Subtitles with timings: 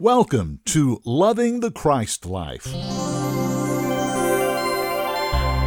[0.00, 2.66] Welcome to Loving the Christ Life.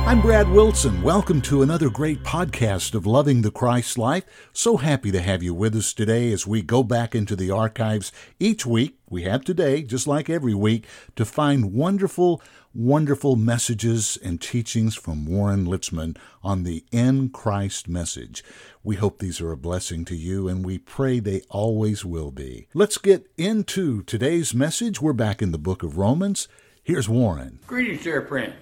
[0.06, 1.02] I'm Brad Wilson.
[1.02, 4.26] Welcome to another great podcast of Loving the Christ Life.
[4.52, 8.12] So happy to have you with us today as we go back into the archives
[8.38, 9.00] each week.
[9.10, 10.86] We have today, just like every week,
[11.16, 12.42] to find wonderful,
[12.78, 18.44] wonderful messages and teachings from Warren Litzman on the In Christ message.
[18.84, 22.68] We hope these are a blessing to you, and we pray they always will be.
[22.76, 25.02] Let's get into today's message.
[25.02, 26.48] We're back in the book of Romans.
[26.84, 27.58] Here's Warren.
[27.66, 28.54] Greetings, dear friends.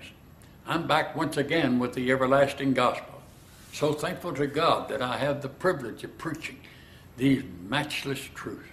[0.65, 3.21] I'm back once again with the everlasting gospel.
[3.73, 6.61] So thankful to God that I have the privilege of preaching
[7.17, 8.69] these matchless truths,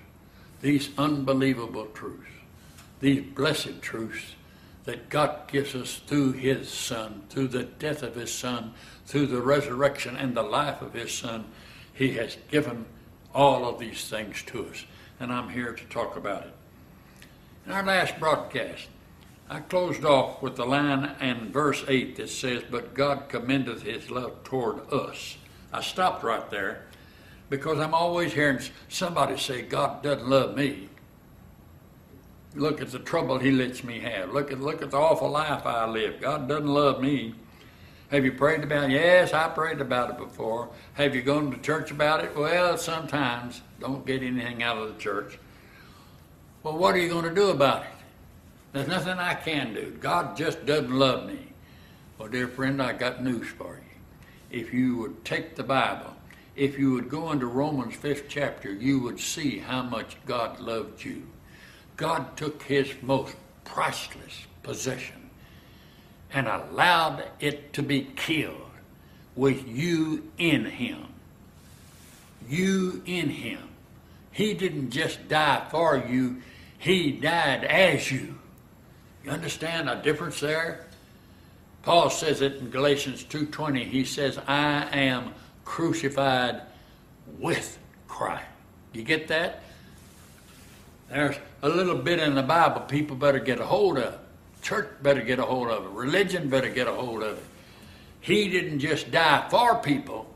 [0.60, 2.30] these unbelievable truths,
[3.00, 4.36] these blessed truths
[4.84, 8.74] that God gives us through His Son, through the death of His Son,
[9.06, 11.44] through the resurrection and the life of His Son.
[11.92, 12.86] He has given
[13.34, 14.84] all of these things to us,
[15.20, 16.54] and I'm here to talk about it.
[17.66, 18.88] In our last broadcast,
[19.48, 24.10] I closed off with the line in verse 8 that says, But God commendeth His
[24.10, 25.36] love toward us.
[25.72, 26.86] I stopped right there
[27.50, 30.88] because I'm always hearing somebody say, God doesn't love me.
[32.54, 34.32] Look at the trouble he lets me have.
[34.32, 36.20] Look at look at the awful life I live.
[36.20, 37.34] God doesn't love me.
[38.10, 38.92] Have you prayed about it?
[38.92, 40.68] Yes, I prayed about it before.
[40.94, 42.36] Have you gone to church about it?
[42.36, 43.62] Well, sometimes.
[43.80, 45.38] Don't get anything out of the church.
[46.62, 47.88] Well, what are you going to do about it?
[48.72, 49.96] There's nothing I can do.
[49.98, 51.48] God just doesn't love me.
[52.18, 54.60] Well, dear friend, I got news for you.
[54.60, 56.14] If you would take the Bible,
[56.54, 61.02] if you would go into Romans 5th chapter, you would see how much God loved
[61.02, 61.22] you.
[62.02, 65.30] God took his most priceless possession
[66.32, 68.72] and allowed it to be killed
[69.36, 71.06] with you in him.
[72.48, 73.68] You in him.
[74.32, 76.42] He didn't just die for you,
[76.76, 78.36] he died as you.
[79.22, 80.86] You understand a difference there?
[81.84, 83.84] Paul says it in Galatians 2:20.
[83.84, 85.34] He says, "I am
[85.64, 86.62] crucified
[87.38, 87.78] with
[88.08, 88.48] Christ."
[88.92, 89.62] You get that?
[91.12, 94.18] There's a little bit in the Bible people better get a hold of.
[94.62, 95.90] Church better get a hold of it.
[95.90, 97.44] Religion better get a hold of it.
[98.20, 100.32] He didn't just die for people,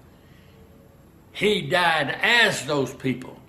[1.33, 3.41] He died as those people.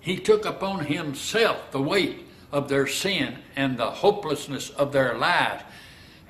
[0.00, 5.64] He took upon Himself the weight of their sin and the hopelessness of their lives.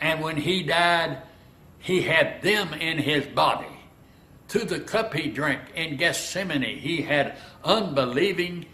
[0.01, 1.19] And when He died,
[1.79, 3.67] He had them in His body.
[4.49, 8.67] Through the cup He drank in Gethsemane, He had unbelieving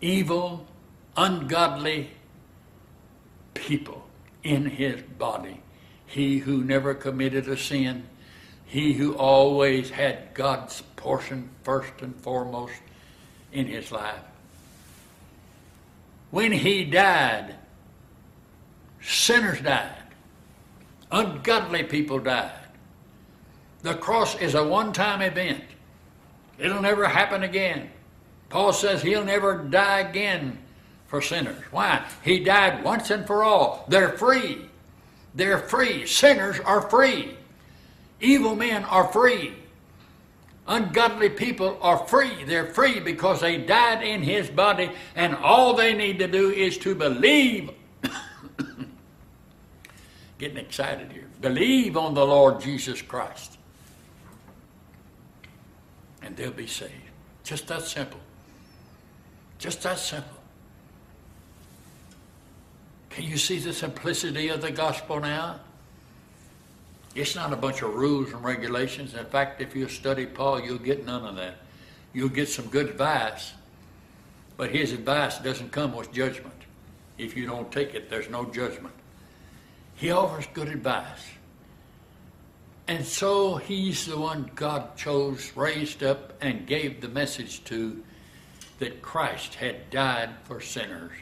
[0.00, 0.66] evil,
[1.16, 2.10] ungodly
[3.54, 4.06] people
[4.42, 5.62] in his body.
[6.06, 8.04] He who never committed a sin,
[8.64, 12.74] he who always had God's portion first and foremost
[13.52, 14.22] in his life.
[16.30, 17.56] When he died,
[19.02, 19.94] sinners died,
[21.10, 22.52] ungodly people died.
[23.82, 25.64] The cross is a one time event,
[26.58, 27.90] it'll never happen again.
[28.50, 30.58] Paul says he'll never die again
[31.06, 31.62] for sinners.
[31.70, 32.04] Why?
[32.22, 33.84] He died once and for all.
[33.88, 34.66] They're free.
[35.34, 36.06] They're free.
[36.06, 37.36] Sinners are free.
[38.20, 39.54] Evil men are free.
[40.66, 42.44] Ungodly people are free.
[42.44, 46.76] They're free because they died in his body, and all they need to do is
[46.78, 47.70] to believe.
[50.38, 51.26] Getting excited here.
[51.40, 53.58] Believe on the Lord Jesus Christ,
[56.22, 56.92] and they'll be saved.
[57.42, 58.20] Just that simple.
[59.60, 60.38] Just that simple.
[63.10, 65.60] Can you see the simplicity of the gospel now?
[67.14, 69.14] It's not a bunch of rules and regulations.
[69.14, 71.58] In fact, if you study Paul, you'll get none of that.
[72.14, 73.52] You'll get some good advice,
[74.56, 76.54] but his advice doesn't come with judgment.
[77.18, 78.94] If you don't take it, there's no judgment.
[79.94, 81.26] He offers good advice.
[82.88, 88.02] And so he's the one God chose, raised up, and gave the message to
[88.80, 91.12] that Christ had died for sinners.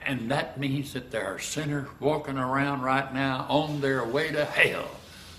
[0.00, 4.44] And that means that there are sinners walking around right now on their way to
[4.44, 4.88] hell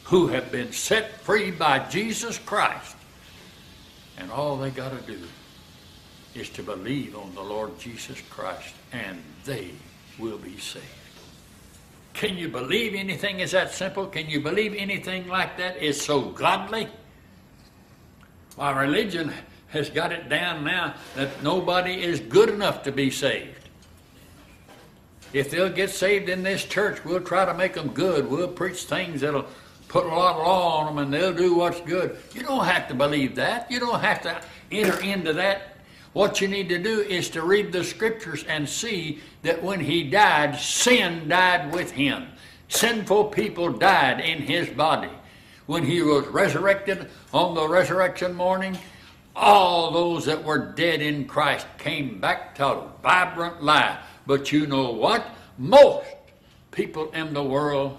[0.04, 2.96] who have been set free by Jesus Christ.
[4.18, 5.20] And all they got to do
[6.36, 9.72] is to believe on the Lord Jesus Christ, and they
[10.20, 10.86] will be saved.
[12.14, 14.08] Can you believe anything is that simple?
[14.08, 16.90] Can you believe anything like that is so godly?
[18.56, 19.32] Why, religion
[19.70, 23.56] has got it down now that nobody is good enough to be saved.
[25.32, 28.28] If they'll get saved in this church, we'll try to make them good.
[28.28, 29.46] We'll preach things that'll
[29.88, 32.18] put a lot of law on them and they'll do what's good.
[32.34, 33.70] You don't have to believe that.
[33.70, 35.78] You don't have to enter into that.
[36.14, 40.10] What you need to do is to read the scriptures and see that when he
[40.10, 42.28] died, sin died with him.
[42.68, 45.12] Sinful people died in his body.
[45.68, 48.78] When he was resurrected on the resurrection morning,
[49.40, 53.98] all those that were dead in Christ came back to vibrant life.
[54.28, 55.26] But you know what?
[55.58, 56.08] Most
[56.72, 57.98] people in the world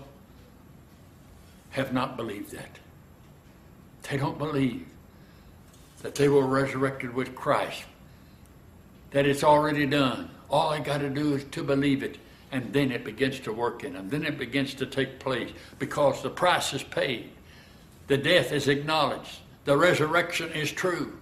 [1.70, 2.78] have not believed that.
[4.02, 4.86] They don't believe
[6.02, 7.84] that they were resurrected with Christ,
[9.10, 10.30] that it's already done.
[10.50, 12.18] All I got to do is to believe it,
[12.52, 14.08] and then it begins to work in them.
[14.08, 17.30] Then it begins to take place because the price is paid,
[18.08, 21.16] the death is acknowledged, the resurrection is true.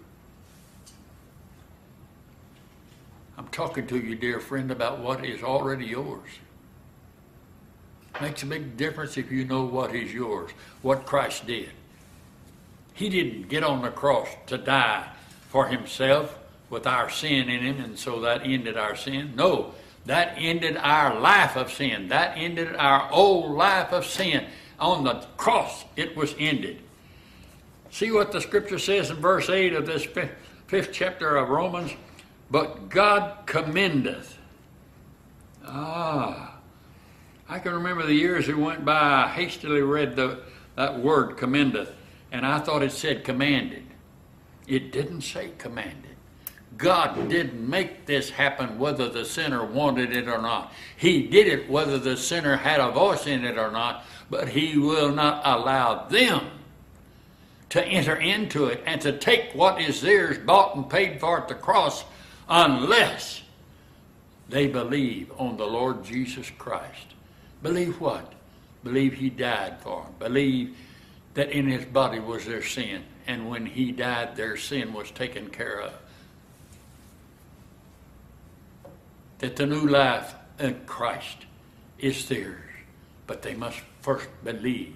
[3.39, 6.29] I'm talking to you, dear friend, about what is already yours.
[8.21, 11.71] Makes a big difference if you know what is yours, what Christ did.
[12.95, 15.09] He didn't get on the cross to die
[15.49, 16.39] for himself
[16.71, 19.33] with our sin in him, and so that ended our sin.
[19.35, 19.75] No,
[20.07, 22.07] that ended our life of sin.
[22.11, 24.47] That ended our old life of sin.
[24.79, 26.81] On the cross, it was ended.
[27.91, 31.91] See what the scripture says in verse 8 of this fifth, chapter of Romans?
[32.51, 34.39] But God commendeth.
[35.67, 36.57] Ah,
[37.49, 40.41] I can remember the years that went by, I hastily read the,
[40.77, 41.95] that word commendeth,
[42.33, 43.85] and I thought it said commanded.
[44.67, 46.09] It didn't say commanded.
[46.77, 50.73] God didn't make this happen whether the sinner wanted it or not.
[50.97, 54.79] He did it whether the sinner had a voice in it or not, but He
[54.79, 56.47] will not allow them
[57.71, 61.49] to enter into it and to take what is theirs, bought and paid for at
[61.49, 62.05] the cross,
[62.49, 63.43] unless
[64.49, 67.15] they believe on the Lord Jesus Christ.
[67.63, 68.33] Believe what?
[68.83, 70.15] Believe he died for them.
[70.19, 70.77] Believe
[71.35, 73.03] that in his body was their sin.
[73.27, 75.93] And when he died, their sin was taken care of.
[79.39, 81.47] That the new life in Christ
[81.99, 82.63] is theirs.
[83.27, 84.95] But they must first believe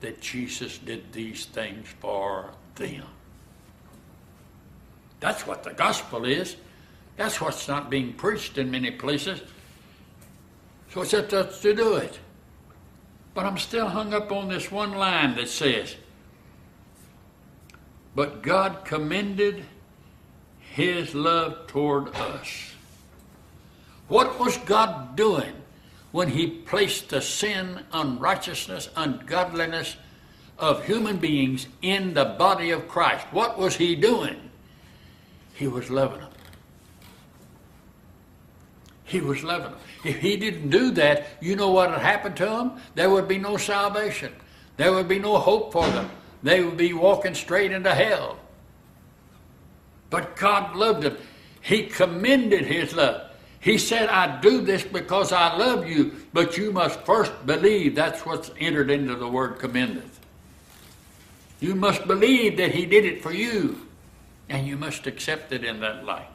[0.00, 3.04] that Jesus did these things for them.
[5.20, 6.56] That's what the gospel is.
[7.16, 9.40] That's what's not being preached in many places.
[10.90, 12.18] So it's up to us to do it.
[13.34, 15.96] But I'm still hung up on this one line that says,
[18.14, 19.64] But God commended
[20.60, 22.72] his love toward us.
[24.08, 25.52] What was God doing
[26.12, 29.96] when he placed the sin, unrighteousness, ungodliness
[30.58, 33.26] of human beings in the body of Christ?
[33.32, 34.50] What was he doing?
[35.54, 36.30] He was loving them.
[39.14, 39.72] He was loving.
[40.02, 42.72] If he didn't do that, you know what would happen to them?
[42.96, 44.32] There would be no salvation.
[44.76, 46.10] There would be no hope for them.
[46.42, 48.40] They would be walking straight into hell.
[50.10, 51.16] But God loved them.
[51.60, 53.30] He commended his love.
[53.60, 57.94] He said, I do this because I love you, but you must first believe.
[57.94, 60.18] That's what's entered into the word commendeth.
[61.60, 63.86] You must believe that he did it for you,
[64.48, 66.30] and you must accept it in that light.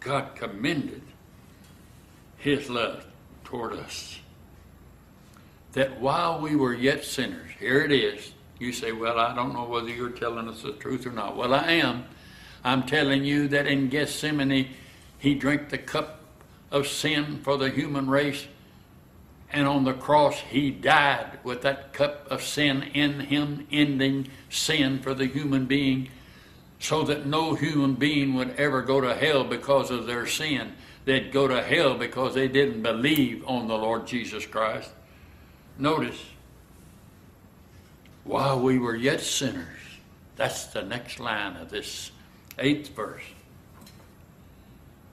[0.00, 1.00] God commended
[2.38, 3.04] his love
[3.44, 4.20] toward us.
[5.72, 8.32] That while we were yet sinners, here it is.
[8.58, 11.36] You say, Well, I don't know whether you're telling us the truth or not.
[11.36, 12.04] Well, I am.
[12.64, 14.68] I'm telling you that in Gethsemane,
[15.18, 16.20] he drank the cup
[16.70, 18.46] of sin for the human race,
[19.52, 25.00] and on the cross, he died with that cup of sin in him, ending sin
[25.00, 26.08] for the human being,
[26.78, 30.74] so that no human being would ever go to hell because of their sin
[31.08, 34.90] they'd go to hell because they didn't believe on the Lord Jesus Christ.
[35.78, 36.22] Notice,
[38.24, 39.78] while we were yet sinners,
[40.36, 42.10] that's the next line of this
[42.58, 43.22] eighth verse.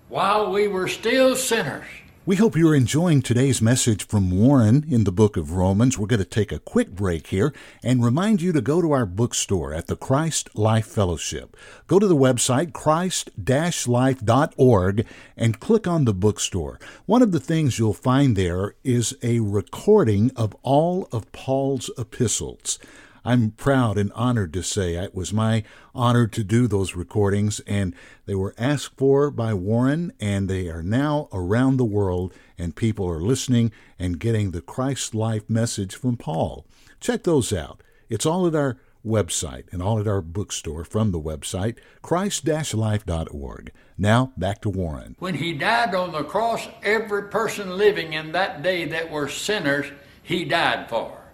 [0.10, 1.88] While we were still sinners,
[2.28, 5.96] we hope you're enjoying today's message from Warren in the book of Romans.
[5.96, 7.54] We're going to take a quick break here
[7.84, 11.56] and remind you to go to our bookstore at the Christ Life Fellowship.
[11.86, 15.06] Go to the website christ-life.org
[15.38, 16.80] and click on the bookstore.
[17.06, 22.80] One of the things you'll find there is a recording of all of Paul's epistles.
[23.26, 25.64] I'm proud and honored to say it was my
[25.96, 27.96] honor to do those recordings, and
[28.28, 33.10] they were asked for by Warren, and they are now around the world, and people
[33.10, 36.68] are listening and getting the Christ life message from Paul.
[37.00, 37.82] Check those out.
[38.10, 43.72] It's all at our website and all at our bookstore from the website, christ-life.org.
[43.98, 45.16] Now, back to Warren.
[45.18, 49.88] When he died on the cross, every person living in that day that were sinners,
[50.22, 51.25] he died for.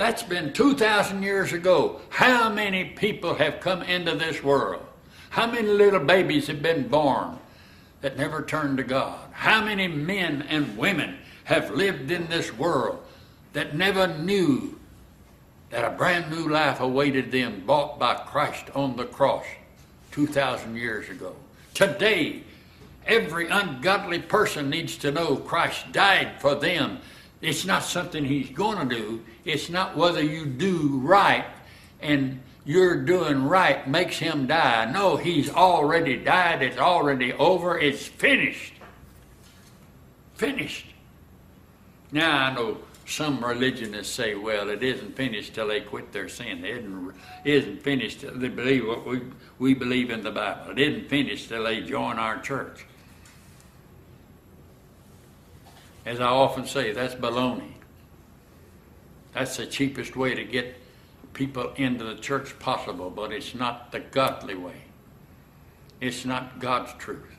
[0.00, 2.00] That's been 2,000 years ago.
[2.08, 4.82] How many people have come into this world?
[5.28, 7.38] How many little babies have been born
[8.00, 9.18] that never turned to God?
[9.32, 12.98] How many men and women have lived in this world
[13.52, 14.80] that never knew
[15.68, 19.44] that a brand new life awaited them, bought by Christ on the cross
[20.12, 21.36] 2,000 years ago?
[21.74, 22.44] Today,
[23.06, 27.00] every ungodly person needs to know Christ died for them.
[27.40, 29.22] It's not something he's going to do.
[29.44, 31.46] It's not whether you do right
[32.00, 34.90] and you're doing right makes him die.
[34.90, 36.62] No, he's already died.
[36.62, 37.78] It's already over.
[37.78, 38.74] It's finished.
[40.34, 40.86] Finished.
[42.12, 46.64] Now I know some religionists say, well, it isn't finished till they quit their sin.
[46.64, 46.84] It
[47.44, 49.20] isn't, finished till they believe what we,
[49.58, 50.72] we believe in the Bible.
[50.72, 52.86] It isn't finished till they join our church.
[56.10, 57.74] As I often say, that's baloney.
[59.32, 60.74] That's the cheapest way to get
[61.34, 64.82] people into the church possible, but it's not the godly way.
[66.00, 67.36] It's not God's truth.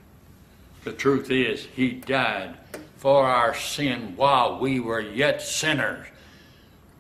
[0.85, 2.55] The truth is, He died
[2.95, 6.07] for our sin while we were yet sinners.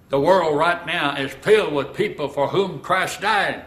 [0.09, 3.63] The world right now is filled with people for whom Christ died.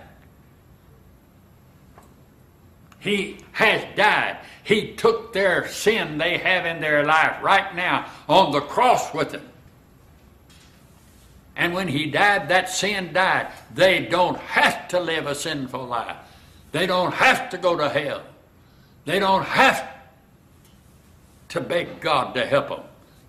[3.05, 4.39] He has died.
[4.63, 9.31] He took their sin they have in their life right now on the cross with
[9.31, 9.47] them.
[11.55, 13.53] And when he died, that sin died.
[13.75, 16.17] They don't have to live a sinful life.
[16.73, 18.23] They don't have to go to hell.
[19.05, 19.87] They don't have
[21.51, 22.85] to beg God to help them.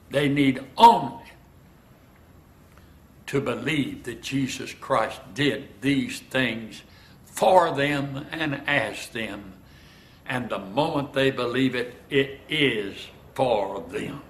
[0.10, 1.26] They need only
[3.28, 6.82] to believe that Jesus Christ did these things
[7.26, 9.52] for them and as them.
[10.28, 12.96] And the moment they believe it, it is
[13.34, 14.22] for them.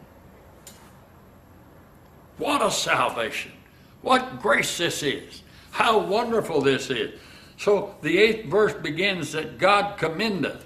[2.38, 3.52] What a salvation!
[4.02, 5.42] What grace this is.
[5.72, 7.20] How wonderful this is.
[7.58, 10.66] So the eighth verse begins that God commendeth.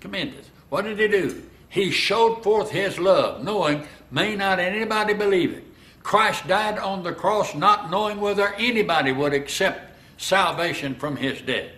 [0.00, 0.50] Commendeth.
[0.68, 1.42] What did he do?
[1.68, 5.64] He showed forth his love, knowing may not anybody believe it.
[6.02, 11.70] Christ died on the cross not knowing whether anybody would accept salvation from his death.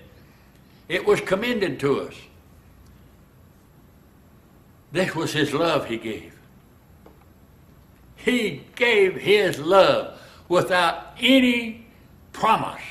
[0.89, 2.15] It was commended to us.
[4.91, 6.39] This was his love he gave.
[8.19, 11.87] He gave His love without any
[12.33, 12.83] promise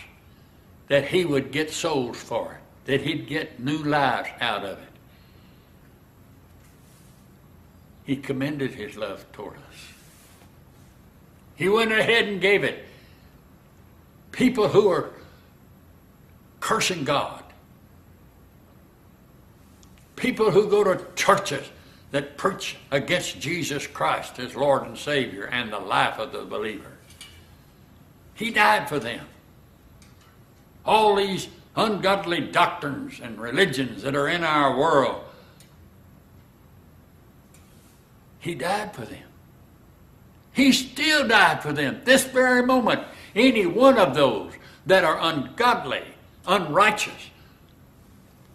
[0.88, 4.88] that He would get souls for it, that He'd get new lives out of it.
[8.06, 9.92] He commended His love toward us.
[11.56, 12.86] He went ahead and gave it.
[14.32, 15.12] People who are
[16.62, 17.44] cursing God,
[20.28, 21.70] people who go to churches
[22.12, 26.92] that preach against Jesus Christ as Lord and Savior and the life of the believer.
[28.34, 29.26] He died for them.
[30.86, 35.24] All these ungodly doctrines and religions that are in our world,
[38.40, 39.30] He died for them.
[40.52, 42.02] He still died for them.
[42.04, 43.02] This very moment,
[43.34, 44.52] any one of those
[44.88, 46.04] that are ungodly,
[46.46, 47.30] unrighteous,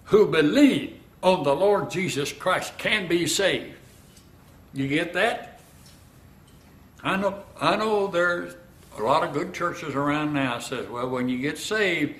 [0.04, 3.76] who believe on the Lord Jesus Christ can be saved.
[4.74, 5.60] You get that?
[7.02, 8.54] I know I know there's
[8.98, 12.14] a lot of good churches around now says, well, when you get saved,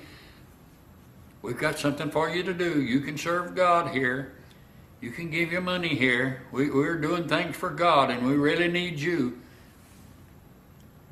[1.42, 2.82] we've got something for you to do.
[2.82, 4.32] You can serve God here.
[5.00, 6.42] You can give your money here.
[6.52, 9.38] We, we're doing things for God and we really need you.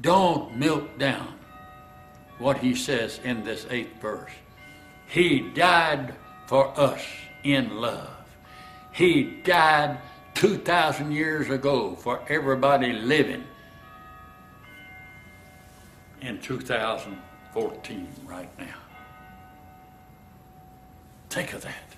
[0.01, 1.35] Don't milk down
[2.39, 4.31] what he says in this eighth verse.
[5.09, 6.15] He died
[6.47, 7.03] for us
[7.45, 8.09] in love.
[8.93, 9.99] He died
[10.35, 13.45] 2,000 years ago for everybody living
[16.21, 18.67] in 2014 right now.
[21.31, 21.95] Think of that.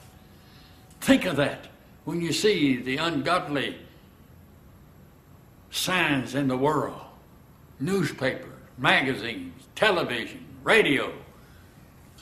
[1.00, 1.66] Think of that
[2.04, 3.76] when you see the ungodly
[5.70, 7.00] signs in the world
[7.80, 11.12] newspapers, magazines, television, radio,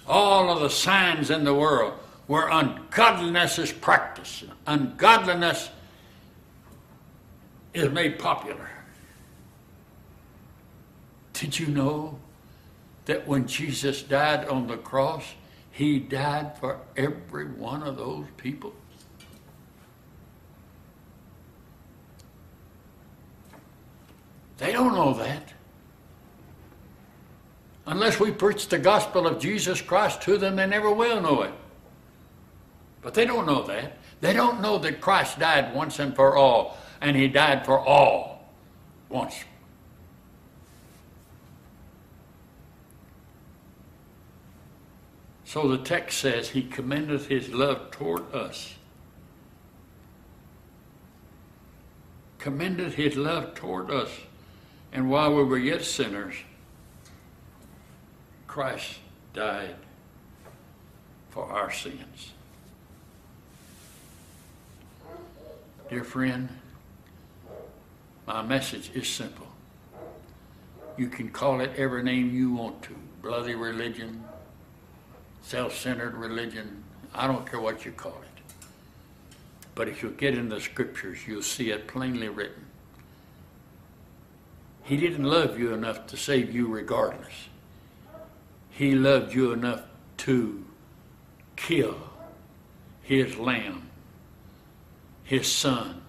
[0.06, 1.92] all of the signs in the world
[2.30, 5.68] where ungodliness is practiced, ungodliness
[7.74, 8.70] is made popular.
[11.32, 12.20] Did you know
[13.06, 15.24] that when Jesus died on the cross,
[15.72, 18.72] he died for every one of those people?
[24.58, 25.52] They don't know that.
[27.86, 31.54] Unless we preach the gospel of Jesus Christ to them, they never will know it.
[33.02, 33.98] But they don't know that.
[34.20, 38.50] They don't know that Christ died once and for all, and he died for all
[39.08, 39.44] once.
[45.50, 48.74] So the text says, He commendeth His love toward us.
[52.38, 54.10] Commended His love toward us.
[54.92, 56.36] And while we were yet sinners,
[58.46, 59.00] Christ
[59.34, 59.74] died
[61.30, 62.32] for our sins.
[65.90, 66.48] Dear friend,
[68.24, 69.48] my message is simple.
[70.96, 74.22] You can call it every name you want to bloody religion,
[75.42, 76.84] self centered religion.
[77.12, 78.54] I don't care what you call it.
[79.74, 82.66] But if you get in the scriptures, you'll see it plainly written.
[84.84, 87.48] He didn't love you enough to save you regardless.
[88.70, 89.82] He loved you enough
[90.18, 90.64] to
[91.56, 91.96] kill
[93.02, 93.89] his lamb,
[95.30, 96.02] his son,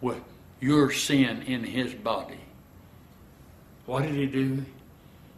[0.00, 0.20] with
[0.58, 2.40] your sin in his body.
[3.84, 4.64] What did he do?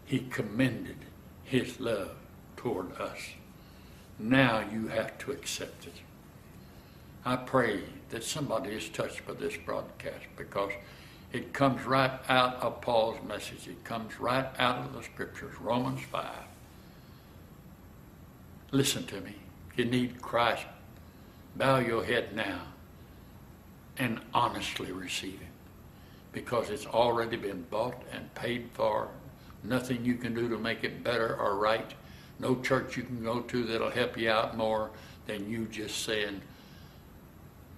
[0.07, 0.97] He commended
[1.45, 2.13] his love
[2.57, 3.19] toward us.
[4.19, 5.97] Now you have to accept it.
[7.27, 10.73] I pray that somebody is touched by this broadcast because
[11.31, 13.69] it comes right out of Paul's message.
[13.69, 16.25] It comes right out of the scriptures, Romans 5.
[18.71, 19.35] Listen to me.
[19.77, 20.65] You need Christ.
[21.55, 22.63] Bow your head now
[23.99, 25.49] and honestly receive it
[26.33, 29.09] because it's already been bought and paid for.
[29.65, 31.93] Nothing you can do to make it better or right.
[32.39, 34.91] No church you can go to that'll help you out more
[35.27, 36.41] than you just saying,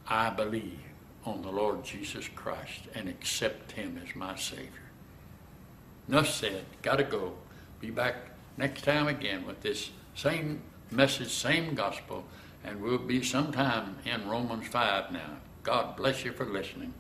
[0.07, 0.79] I believe
[1.25, 4.69] on the Lord Jesus Christ and accept Him as my Savior.
[6.09, 6.65] Enough said.
[6.83, 7.35] Gotta go.
[7.81, 8.17] Be back
[8.57, 10.61] next time again with this same
[10.91, 12.25] message, same gospel,
[12.65, 15.37] and we'll be sometime in Romans 5 now.
[15.63, 16.95] God bless you for listening.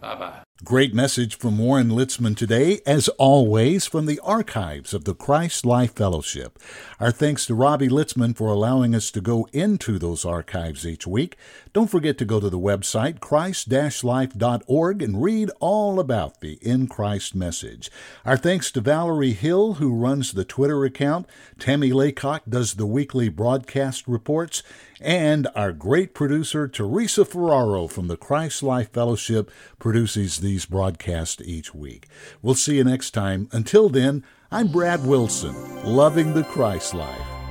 [0.00, 0.42] Bye bye.
[0.64, 5.96] Great message from Warren Litzman today, as always, from the archives of the Christ Life
[5.96, 6.56] Fellowship.
[7.00, 11.36] Our thanks to Robbie Litzman for allowing us to go into those archives each week.
[11.72, 17.34] Don't forget to go to the website, christ-life.org, and read all about the In Christ
[17.34, 17.90] message.
[18.24, 21.26] Our thanks to Valerie Hill, who runs the Twitter account.
[21.58, 24.62] Tammy Laycock does the weekly broadcast reports.
[25.00, 31.40] And our great producer, Teresa Ferraro from the Christ Life Fellowship, produces the these broadcasts
[31.46, 32.08] each week.
[32.42, 33.48] We'll see you next time.
[33.52, 37.41] Until then, I'm Brad Wilson, loving the Christ life.